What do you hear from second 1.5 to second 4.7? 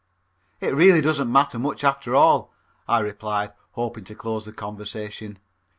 much after all," I replied, hoping to close the